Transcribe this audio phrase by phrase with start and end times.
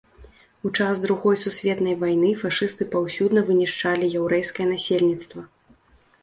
[0.67, 5.41] У час другой сусветнай вайны фашысты паўсюдна вынішчалі яўрэйскае насельніцтва.